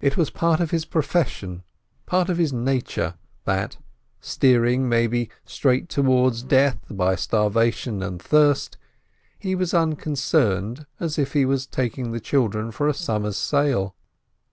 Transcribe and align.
It 0.00 0.16
was 0.16 0.30
part 0.30 0.60
of 0.60 0.70
his 0.70 0.84
profession, 0.84 1.64
part 2.06 2.28
of 2.28 2.38
his 2.38 2.52
nature, 2.52 3.14
that, 3.44 3.76
steering, 4.20 4.88
maybe, 4.88 5.30
straight 5.44 5.88
towards 5.88 6.44
death 6.44 6.78
by 6.88 7.16
starvation 7.16 8.00
and 8.00 8.22
thirst, 8.22 8.78
he 9.36 9.56
was 9.56 9.74
as 9.74 9.82
unconcerned 9.82 10.86
as 11.00 11.18
if 11.18 11.32
he 11.32 11.44
were 11.44 11.58
taking 11.58 12.12
the 12.12 12.20
children 12.20 12.70
for 12.70 12.86
a 12.86 12.94
summer's 12.94 13.36
sail. 13.36 13.96